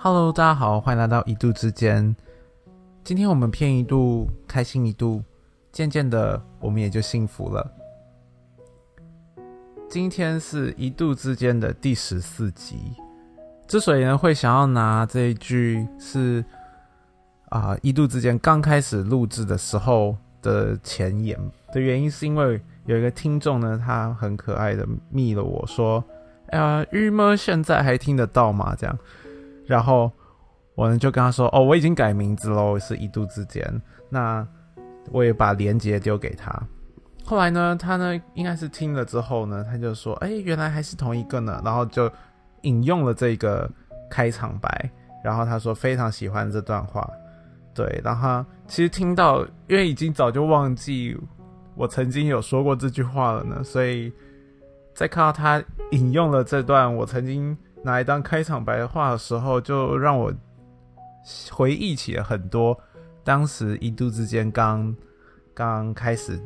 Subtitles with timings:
[0.00, 2.14] Hello，大家好，欢迎来到一度之间。
[3.02, 5.20] 今天我们骗一度，开心一度，
[5.72, 7.68] 渐渐的，我们也就幸福了。
[9.90, 12.78] 今天是一度之间的第十四集。
[13.66, 16.44] 之所以呢会想要拿这一句是
[17.48, 21.36] 啊一度之间刚开始录制的时候的前言
[21.72, 26.04] 的原因，是因为有一个听众呢，他很可爱的密了我说
[26.50, 28.96] ：“哎呀，郁闷，现在还听得到吗？”这样。
[29.68, 30.10] 然后
[30.74, 33.62] 我呢就跟他说：“哦，我已经改名字喽，是一度之间。
[34.08, 34.46] 那
[35.12, 36.50] 我也把链接丢给他。
[37.22, 42.10] 后来呢，他呢应该是听了之后呢，他就说：‘哎，原来还是同一个呢。’然后就
[42.62, 43.70] 引用了这个
[44.10, 44.90] 开场白。
[45.22, 47.06] 然后他说非常喜欢这段话。
[47.74, 51.14] 对，然后其实听到，因为已经早就忘记
[51.74, 54.10] 我曾经有说过这句话了呢，所以
[54.94, 60.32] 在看到他引用了这段我曾经。”拿来当开场白的话的时候，就让我
[61.50, 62.78] 回忆起了很多
[63.22, 64.94] 当时一度之间刚
[65.54, 66.40] 刚开始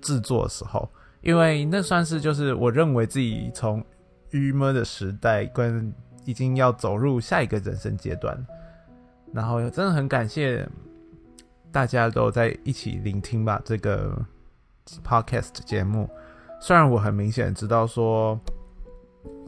[0.00, 0.88] 制作的时候，
[1.22, 3.84] 因为那算是就是我认为自己从
[4.30, 5.92] 郁闷的时代跟
[6.24, 8.46] 已经要走入下一个人生阶段，
[9.32, 10.68] 然后真的很感谢
[11.72, 14.16] 大家都在一起聆听吧这个
[15.04, 16.08] podcast 节目，
[16.60, 18.38] 虽然我很明显知道说。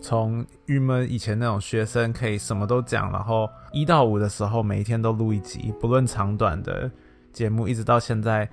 [0.01, 6.91] 从郁闷以前那种学生可以什么都讲，然后一到五的时候每一天都录一集，不论长短的
[7.33, 8.49] 节目，一直到现在，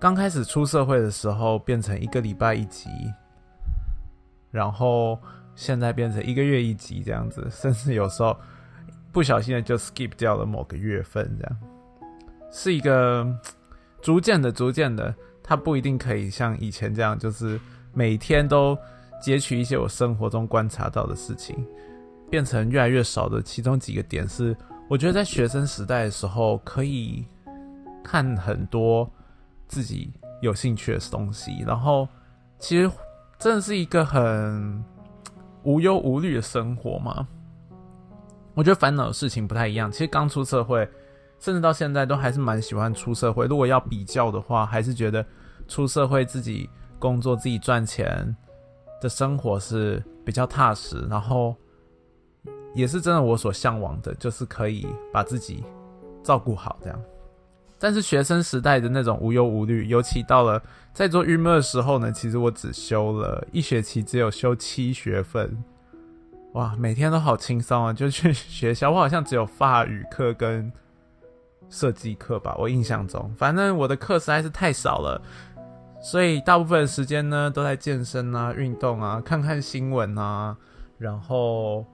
[0.00, 2.88] 刚开始出社会的时候变成一个礼拜一集，
[4.50, 5.16] 然后
[5.54, 8.36] 现在变成一个月一集这样子，甚至有时候
[9.12, 11.56] 不小心的就 skip 掉了某个月份，这样
[12.50, 13.24] 是一个
[14.00, 17.60] 逐渐的、逐渐的，它不一定可以像以前这样，就是
[17.94, 18.76] 每天都。
[19.22, 21.64] 截取一些我生活中观察到的事情，
[22.28, 23.40] 变成越来越少的。
[23.40, 24.54] 其中几个点是，
[24.90, 27.24] 我觉得在学生时代的时候，可以
[28.02, 29.08] 看很多
[29.68, 32.08] 自己有兴趣的东西，然后
[32.58, 32.90] 其实
[33.38, 34.84] 真的是一个很
[35.62, 37.26] 无忧无虑的生活嘛。
[38.54, 39.90] 我觉得烦恼的事情不太一样。
[39.90, 40.86] 其实刚出社会，
[41.38, 43.46] 甚至到现在都还是蛮喜欢出社会。
[43.46, 45.24] 如果要比较的话，还是觉得
[45.68, 46.68] 出社会自己
[46.98, 48.36] 工作、自己赚钱。
[49.02, 51.54] 的生活是比较踏实，然后
[52.72, 55.64] 也是真的我所向往的，就是可以把自己
[56.22, 56.98] 照顾好这样。
[57.80, 60.62] 但是学生时代的那种无忧无虑，尤其到了
[60.94, 65.64] 在做郁闷的时候呢，其实我只修了一学期，只有修七学分，
[66.52, 67.92] 哇，每天都好轻松啊！
[67.92, 70.72] 就去 学校，我好像只有法语课跟
[71.68, 75.20] 设计课吧，我印象中，反正我的课实在是太少了。
[76.02, 80.56] 所以大部分时间呢都在健身啊、运动啊、看看新闻啊，
[80.98, 81.86] 然后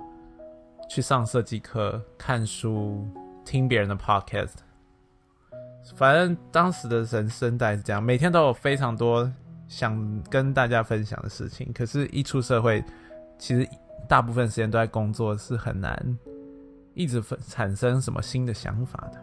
[0.89, 3.07] 去上设计课、看书、
[3.45, 4.55] 听别人的 podcast。
[5.95, 9.31] 反正当时的人生大概是这样，每天都有非常多
[9.69, 11.71] 想跟大家分享的事情。
[11.75, 12.83] 可是，一出社会，
[13.39, 13.69] 其实
[14.09, 16.19] 大部分时间都在工作，是很难
[16.95, 19.21] 一直分产生什么新的想法的。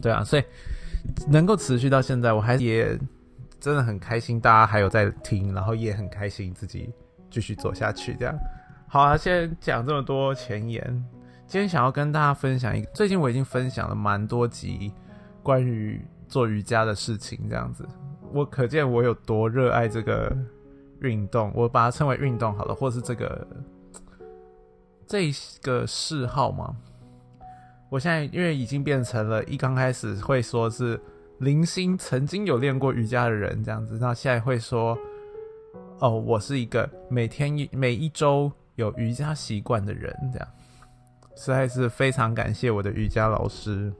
[0.00, 0.44] 对啊，所以
[1.28, 2.96] 能够持续到现在，我还也。
[3.60, 6.90] 真的很开心，大家还有在听，然后也很开心自己
[7.28, 8.14] 继续走下去。
[8.14, 8.34] 这样，
[8.88, 10.82] 好啊，先讲这么多前言。
[11.46, 14.92] 今天想要跟大家分享一个，最近我已经分享了蛮多集
[15.42, 17.38] 关于做瑜伽的事情。
[17.50, 17.86] 这样子，
[18.32, 20.34] 我可见我有多热爱这个
[21.02, 23.46] 运动，我把它称为运动好了，或是这个
[25.06, 26.74] 这个嗜好吗。
[27.90, 30.98] 我现在因为已经变成了一刚开始会说是。
[31.40, 34.96] 零星曾经有练过瑜伽的人，这样子，那现在会说，
[35.98, 40.46] 哦，我是一个每天一每一周有瑜伽习惯的人，这样，
[41.34, 43.90] 实在是非常感谢我的瑜伽老师，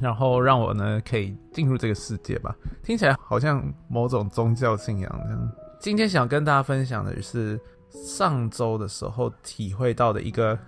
[0.00, 2.56] 然后让我呢可以进入这个世界吧。
[2.82, 5.52] 听起来好像某种宗教信仰这样。
[5.78, 7.60] 今天想跟大家分享的是
[7.90, 10.58] 上周的时候体会到的一个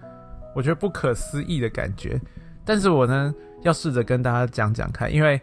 [0.55, 2.21] 我觉得不可思议的感觉，
[2.67, 5.41] 但是我呢要试着跟大家讲讲看，因为。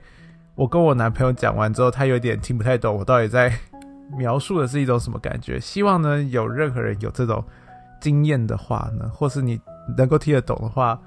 [0.57, 3.53] 我跟我男朋友讲完之后，他有点听不太懂我到底在
[4.17, 5.59] 描述的是一种什么感觉。
[5.59, 7.43] 希望呢，有任何人有这种
[8.01, 9.61] 经验的话呢，或是你
[9.95, 10.99] 能够听得懂的话，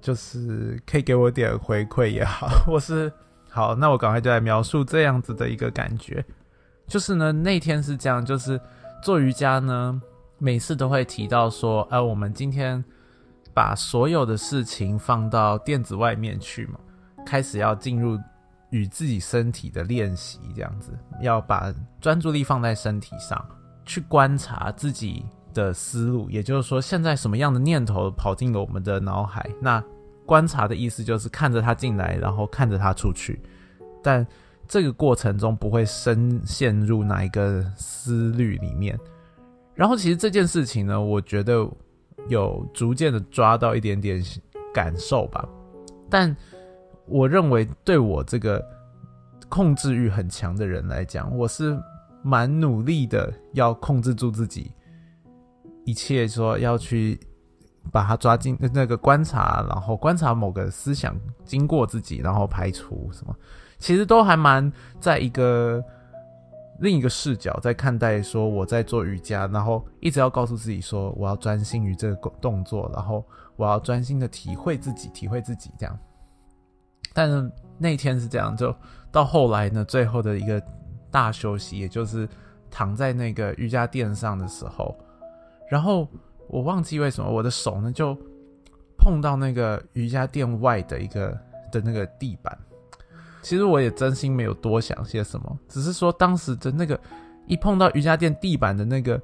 [0.00, 3.12] 就是可以给我点回馈也好，或是
[3.50, 6.24] 好，那我赶快就来描述这样子的一个感觉。
[6.86, 8.60] 就是呢，那天是这样，就是
[9.02, 10.00] 做瑜伽呢，
[10.38, 12.84] 每次都会提到说，哎，我们今天
[13.52, 16.78] 把所有的事情放到垫子外面去嘛，
[17.26, 18.16] 开始要进入。
[18.72, 23.42] 与自己身体的练习，这样子要把专注力放在身体上，
[23.84, 25.24] 去观察自己
[25.54, 29.48] 的思路，也就是说，现在什么样的念头跑进了我们的脑海？
[29.60, 29.82] 那
[30.24, 33.40] 观察的意思就是看着它进来，然后看着它出去，
[34.02, 34.26] 但
[34.66, 38.98] 这个过程中不会深陷入哪一个思虑里面。
[39.74, 41.68] 然后，其实这件事情呢，我觉得
[42.28, 44.22] 有逐渐的抓到一点点
[44.72, 45.46] 感受吧。
[46.08, 46.34] 但
[47.06, 48.64] 我认为，对我这个
[49.48, 51.78] 控制欲很强的人来讲，我是
[52.22, 54.72] 蛮努力的，要控制住自己。
[55.84, 57.18] 一切说要去
[57.90, 61.14] 把它抓进那个观察，然后观察某个思想
[61.44, 63.34] 经过自己，然后排除什么，
[63.78, 65.84] 其实都还蛮在一个
[66.78, 68.22] 另一个视角在看待。
[68.22, 73.24] 说我在做瑜伽，然后一直要告诉自己说我要专心于这个动作，然后
[73.56, 75.98] 我要专心的体会自己，体会自己这样。
[77.12, 78.74] 但是那天是这样，就
[79.10, 80.62] 到后来呢，最后的一个
[81.10, 82.28] 大休息，也就是
[82.70, 84.96] 躺在那个瑜伽垫上的时候。
[85.70, 86.06] 然后
[86.48, 88.16] 我忘记为什么我的手呢就
[88.98, 91.38] 碰到那个瑜伽垫外的一个
[91.70, 92.56] 的那个地板。
[93.42, 96.98] 其实我也真心没有多想些什么，只是说当时的那个
[97.46, 99.20] 一碰到瑜伽垫地板的那个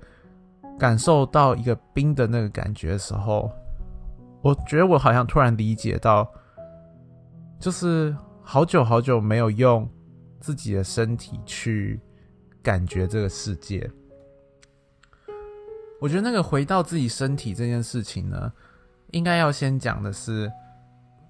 [0.78, 3.48] 感受到一个冰的那个感觉的时候，
[4.42, 6.28] 我觉得我好像突然理解到，
[7.60, 9.88] 就是好久好久没有用
[10.40, 12.00] 自己的身体去
[12.62, 13.90] 感觉这个世界。
[16.00, 18.52] 我觉得那个回到自己身体这件事情呢，
[19.10, 20.50] 应该要先讲的是，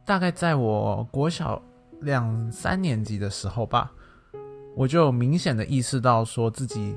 [0.04, 1.60] 大概在我国小
[2.02, 3.90] 两三年级的时候吧，
[4.76, 6.94] 我就明显的意识到，说自己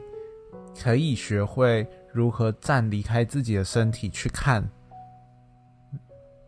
[0.78, 4.70] 可以学会如何站离开自己的身体去看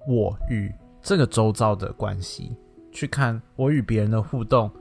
[0.05, 0.69] 我与
[1.01, 2.57] 这个周遭的关系，
[2.93, 4.71] 去看我与别人的互动，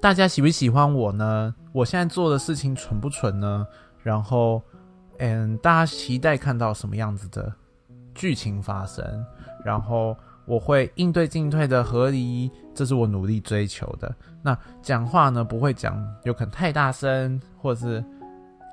[0.00, 1.54] 大家喜不喜欢我呢？
[1.72, 3.66] 我现在做的事情蠢不蠢呢？
[4.02, 4.62] 然后。
[5.20, 7.52] 嗯，大家期待看到什么样子的
[8.14, 9.26] 剧情发生？
[9.64, 14.14] 然后我会应对进退的合理，这是我努力追求的。
[14.42, 18.04] 那讲话呢，不会讲有可能太大声，或者是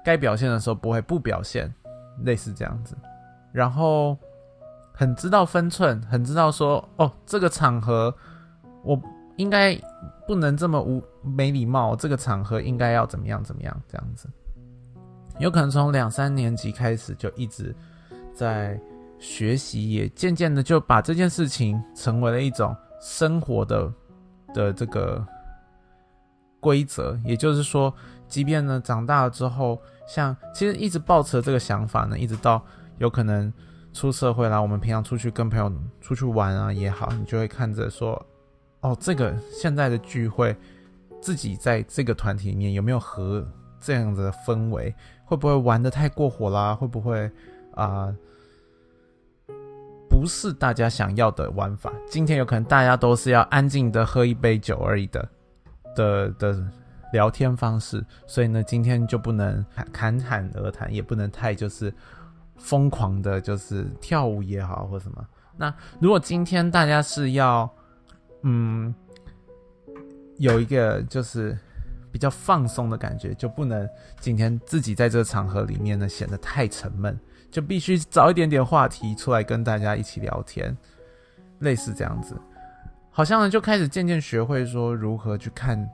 [0.04, 1.74] 该表现的时候不会不表现，
[2.26, 2.96] 类似这样子。
[3.52, 4.16] 然后
[4.94, 8.16] 很知道分寸，很知道说哦，这个场合
[8.86, 9.00] 我
[9.38, 9.76] 应该
[10.28, 14.30] 不能这么无没礼貌，这个场合应该要怎么样怎么样这样子。
[15.40, 17.76] 有可能从两三年级开始就一直
[18.34, 18.80] 在
[19.20, 23.94] 学习，也渐渐的就把这件事情成为了一种生活的
[24.54, 25.26] 的这个
[26.62, 27.20] 规则。
[27.26, 27.94] 也就是说，
[28.28, 32.64] 即便呢长大了之后，像其实一直抱持这个想法呢，一直到
[33.00, 33.52] 有可能
[33.92, 38.26] 出社会啦，我们平常出去跟朋友出去玩啊也好，你就会看着说，
[38.86, 40.56] 哦，这个现在的聚会，
[41.20, 43.44] 自己在这个团体里面有没有和
[43.80, 44.94] 这样的氛围？
[45.24, 46.76] 会不会玩的太过火啦？
[46.76, 47.32] 会不会
[47.74, 48.16] 啊？
[50.08, 51.92] 不是大家想要的玩法。
[52.08, 55.30] 今天有可能大家都是要安静的喝一杯酒而已的
[55.96, 56.64] 的的
[57.12, 61.92] 聊天方式，所以呢，今天就不能侃侃而谈，也不能太就是
[62.56, 65.26] 疯狂的，就是跳舞也好或什么。
[65.58, 67.68] 那如果今天大家是要
[68.46, 68.96] 嗯
[70.38, 71.58] 有一个就是。
[72.12, 73.86] 比较放松的感觉，就不能
[74.22, 77.20] 今天自己在这个场合里面呢显得太沉闷，
[77.52, 80.74] 就必须找一点点话题出来跟大家一起聊天，
[81.60, 82.34] 类似这样子，
[83.12, 85.86] 好像呢就开始渐渐学会说如何去看，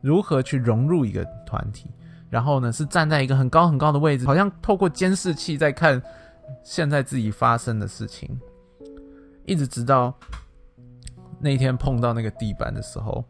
[0.00, 1.90] 如何去融入一个团体，
[2.30, 6.02] 然后呢是站在一个很高很高的位置，好像透过监视器在看
[6.64, 8.40] 现在自己发生的事情，
[9.44, 10.18] 一直直到
[11.40, 13.24] 那天碰到那个地板的时候，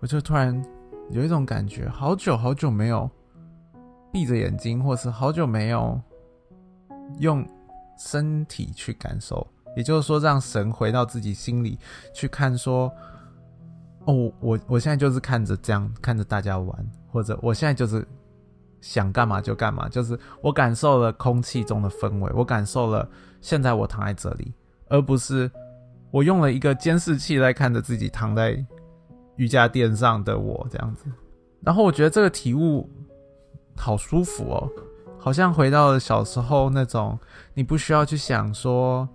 [0.00, 0.62] 我就突然。
[1.10, 3.10] 有一种感觉，好久好久没有
[4.12, 5.98] 闭着眼睛，或是好久没有
[7.18, 7.42] 用
[7.96, 11.78] 身体去感受，也就是说，让神回到自己心里
[12.12, 12.92] 去看，说
[14.04, 18.06] ：“哦，我我现在就是看着这样看着大家玩，或者我现在就是
[18.82, 23.08] 想干嘛就干嘛，就是我感受了空气中的氛围，我感受了
[23.40, 24.52] 现在我躺在这里，
[24.90, 25.50] 而不是
[26.10, 28.62] 我用了一个监视器在看着自己躺在。”
[29.38, 31.04] 瑜伽垫上的我这样子，
[31.60, 32.90] 然后我觉得这个体悟
[33.76, 34.68] 好舒服哦，
[35.16, 37.16] 好像回到了小时候那种，
[37.54, 39.08] 你不需要去想说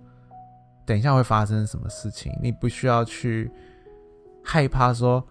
[0.86, 3.50] 等一下会发生什么事情，你不需要去
[4.42, 5.22] 害怕说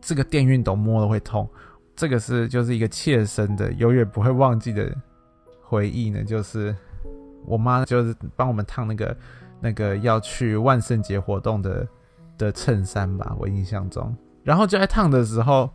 [0.00, 1.46] 这个电熨斗摸了会痛，
[1.94, 4.90] 这个是就是一个切身的永远不会忘记的
[5.60, 6.74] 回忆呢，就是
[7.44, 9.14] 我妈就是帮我们烫那个
[9.60, 11.86] 那个要去万圣节活动的。
[12.36, 15.70] 的衬衫吧，我印象中，然后就在烫的时候，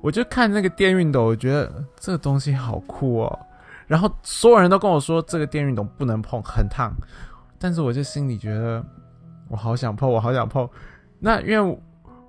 [0.00, 3.38] 我就看那个电熨斗，我觉得这个东西好酷哦。
[3.86, 6.94] 然后所有人都跟我说这个电熨斗不能碰，很烫。
[7.58, 8.82] 但是我就心里觉得，
[9.48, 10.66] 我好想碰，我好想碰。
[11.18, 11.78] 那因为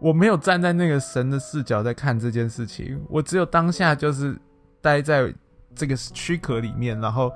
[0.02, 4.38] 我没有站在那个神的视角在看这件事情，我只有当下就是
[4.82, 5.34] 待在
[5.74, 7.32] 这个躯壳里面，然后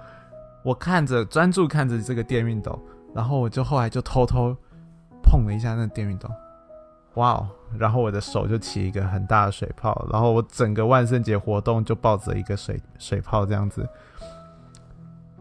[0.62, 2.78] 我看着专注看着这个电熨斗，
[3.14, 4.56] 然后我就后来就偷偷
[5.24, 6.30] 碰了一下那个电熨斗。
[7.16, 7.50] 哇哦！
[7.76, 13.90] 然后我的手就起一个很大的水泡，然后我整个万圣节活动就抱着一个水水泡这样子，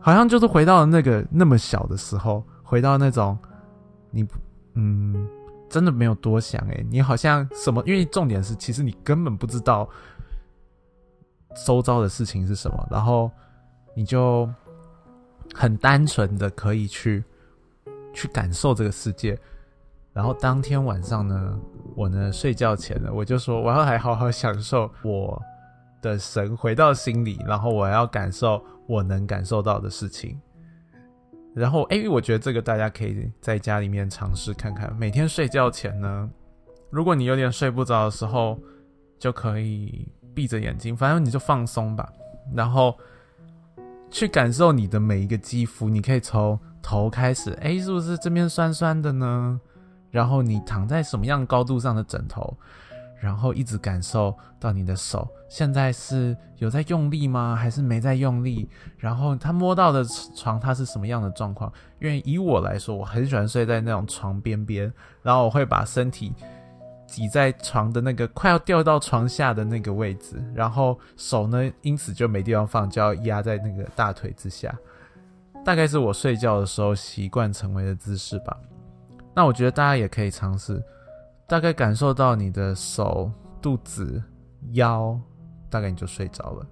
[0.01, 3.39] 好像就是回到了那个那么小的时候，回到那种
[4.11, 4.27] 你
[4.73, 5.29] 嗯
[5.69, 7.83] 真的没有多想诶，你好像什么？
[7.85, 9.87] 因为重点是其实你根本不知道
[11.67, 13.31] 周遭的事情是什么，然后
[13.95, 14.49] 你就
[15.53, 17.23] 很单纯的可以去
[18.17, 19.39] 去感受这个世界。
[20.13, 21.61] 然后当天晚上呢，
[21.95, 25.41] 我呢睡觉前呢，我就说我要来好好享受我
[26.01, 30.41] 的神回到心里，然后我要感受我能感受到的事情。
[31.55, 34.95] 然后，哎，我觉得这个大家可以在家里面尝试看看。
[34.97, 36.31] 每天睡觉前呢，
[36.91, 38.59] 如果你有点睡不着的时候，
[39.19, 42.11] 就可以闭着眼睛，反正你就放松吧，
[42.55, 42.95] 然后
[44.11, 45.89] 去感受你的每一个肌肤。
[45.89, 49.61] 你可以从头开始，哎，是不是这边酸酸的呢？
[50.13, 52.57] 然后你躺在什么样高度上的枕头，
[53.21, 57.57] 然后一直感受到你的手现在是有在用力吗？
[57.57, 58.71] 还是没在用力？
[58.97, 60.05] 然后他摸到的
[60.37, 61.73] 床，它是什么样的状况？
[62.01, 64.91] 因为以我来说，我很喜欢睡在那种床边边，
[65.23, 66.33] 然后我会把身体
[67.05, 74.73] 挤在床的那个快要掉到床下的那个位置，然后手呢，因此就没地方放，就要压在那个大腿之下。
[75.67, 78.57] 大概是我睡觉的时候习惯成为的姿势吧。
[79.35, 80.81] 那我觉得大家也可以尝试，
[81.49, 83.29] 大概感受到你的手、
[83.61, 84.23] 肚子、
[84.75, 85.19] 腰，
[85.69, 86.67] 大概你就睡着了。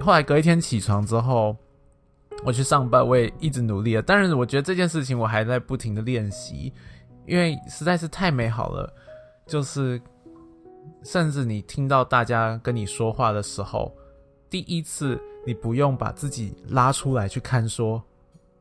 [0.00, 1.56] 后来隔一天起床之后，
[2.44, 4.02] 我去上班，我也一直努力了。
[4.02, 6.74] 但是我觉得这件事情我还在不停的练习，
[7.26, 8.92] 因为实在是太美好了。
[9.46, 10.02] 就是
[11.04, 13.96] 甚至你听到大家跟你说话的时候，
[14.50, 15.16] 第一次
[15.48, 18.02] 你不用把自己拉出来去看说。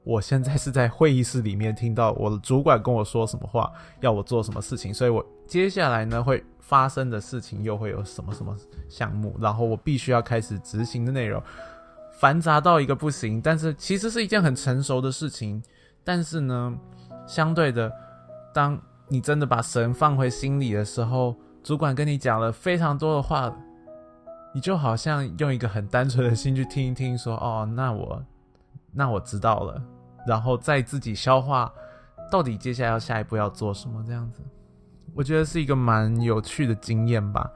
[0.06, 8.56] 我现在是在会议室里面听到我的主管跟我说什么话，要我做什么事情，所以我接下来呢会发生的事情又会有什么什么
[8.88, 11.44] 项目，然后我必须要开始执行的内容，
[12.22, 15.62] 繁杂到一个不行，但是其实是一件很成熟的事情。
[16.06, 16.74] 但是呢，
[17.27, 17.91] 相对的，
[18.53, 23.53] 当你真的把神放回心里的时候，主管跟你讲了非常多的话，
[24.54, 28.24] 你就好像用一个很单纯的心去听一听，说哦，那我
[28.92, 29.82] 那我知道了。
[30.27, 31.72] 然后再自己消化，
[32.30, 34.04] 到底接下来要下一步要做什么？
[34.06, 34.42] 这样子，
[35.13, 37.50] 我觉得是一个蛮有趣的经验吧。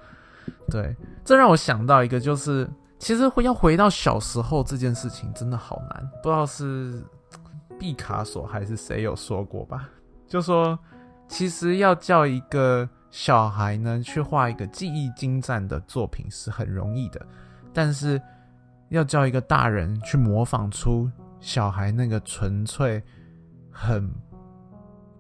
[0.69, 0.95] 对，
[1.25, 6.10] 这让我想到一个，就是其实会要回到小时候这件事情真的好难。
[6.24, 7.03] 不知道是
[7.77, 9.89] 毕卡索还是谁有说过吧？
[10.27, 10.79] 就说
[11.27, 17.24] 其实要叫一个小孩呢去画一个技艺精湛的作品是很容易的，
[17.72, 18.20] 但是
[18.89, 21.10] 要叫一个大人去模仿出。
[21.39, 23.01] 小孩那个纯粹、
[23.72, 24.08] 很、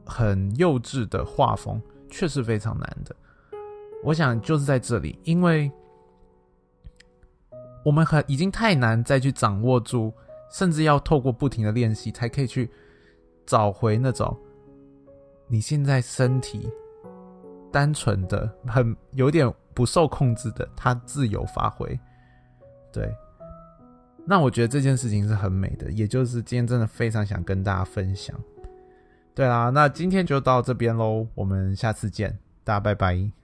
[0.05, 1.81] 很幼稚的画风，
[2.11, 3.15] 确实非常难的。
[4.03, 5.71] 我想就是在这里，因为
[7.83, 10.13] 我们很已经太难再去掌握住，
[10.51, 12.69] 甚至要透过不停的练习，才可以去
[13.47, 14.37] 找回那种
[15.47, 16.69] 你现在身体
[17.71, 21.99] 单纯的、很有点不受控制的，他自由发挥，
[22.91, 23.13] 对。
[24.23, 28.39] 那我觉得这件事情是很美的，也就是今天真的非常想跟大家分享。
[29.33, 33.40] 对啦，那今天就到这边喽，我们下次见，大家拜拜。